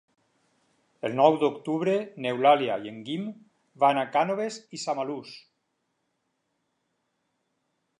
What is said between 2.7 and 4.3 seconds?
i en Guim van a